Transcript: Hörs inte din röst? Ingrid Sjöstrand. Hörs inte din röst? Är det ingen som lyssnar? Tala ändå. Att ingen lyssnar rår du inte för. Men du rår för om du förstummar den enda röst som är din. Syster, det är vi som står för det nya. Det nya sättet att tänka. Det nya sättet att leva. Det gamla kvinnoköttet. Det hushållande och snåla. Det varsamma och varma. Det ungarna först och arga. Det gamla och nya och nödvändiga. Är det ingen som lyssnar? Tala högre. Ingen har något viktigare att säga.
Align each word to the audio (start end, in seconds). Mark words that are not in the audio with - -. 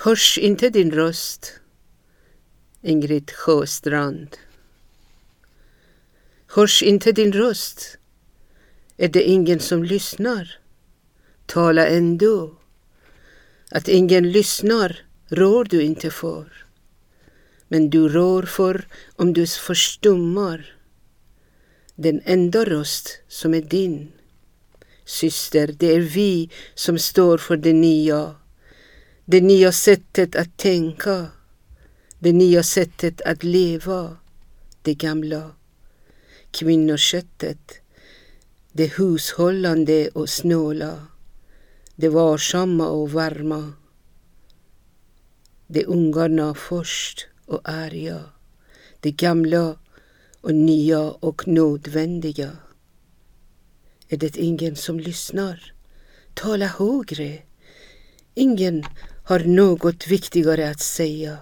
Hörs 0.00 0.38
inte 0.38 0.70
din 0.70 0.90
röst? 0.90 1.60
Ingrid 2.82 3.30
Sjöstrand. 3.30 4.36
Hörs 6.46 6.82
inte 6.82 7.12
din 7.12 7.32
röst? 7.32 7.98
Är 8.96 9.08
det 9.08 9.22
ingen 9.22 9.60
som 9.60 9.84
lyssnar? 9.84 10.58
Tala 11.46 11.86
ändå. 11.86 12.56
Att 13.70 13.88
ingen 13.88 14.32
lyssnar 14.32 15.06
rår 15.28 15.64
du 15.64 15.82
inte 15.82 16.10
för. 16.10 16.66
Men 17.68 17.90
du 17.90 18.08
rår 18.08 18.42
för 18.42 18.86
om 19.16 19.32
du 19.32 19.46
förstummar 19.46 20.76
den 21.94 22.20
enda 22.24 22.64
röst 22.64 23.20
som 23.28 23.54
är 23.54 23.62
din. 23.62 24.12
Syster, 25.04 25.66
det 25.78 25.94
är 25.94 26.00
vi 26.00 26.50
som 26.74 26.98
står 26.98 27.38
för 27.38 27.56
det 27.56 27.72
nya. 27.72 28.34
Det 29.30 29.40
nya 29.40 29.72
sättet 29.72 30.36
att 30.36 30.56
tänka. 30.56 31.26
Det 32.18 32.32
nya 32.32 32.62
sättet 32.62 33.20
att 33.20 33.44
leva. 33.44 34.16
Det 34.82 34.94
gamla 34.94 35.50
kvinnoköttet. 36.50 37.72
Det 38.72 38.86
hushållande 38.86 40.08
och 40.08 40.28
snåla. 40.28 41.06
Det 41.96 42.08
varsamma 42.08 42.88
och 42.88 43.10
varma. 43.10 43.72
Det 45.66 45.84
ungarna 45.84 46.54
först 46.54 47.26
och 47.46 47.68
arga. 47.68 48.20
Det 49.00 49.10
gamla 49.10 49.78
och 50.40 50.54
nya 50.54 51.00
och 51.10 51.48
nödvändiga. 51.48 52.50
Är 54.08 54.16
det 54.16 54.36
ingen 54.36 54.76
som 54.76 55.00
lyssnar? 55.00 55.74
Tala 56.34 56.66
högre. 56.66 57.47
Ingen 58.38 58.84
har 59.24 59.38
något 59.38 60.06
viktigare 60.06 60.70
att 60.70 60.80
säga. 60.80 61.36